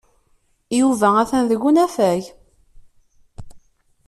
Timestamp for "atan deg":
1.21-1.61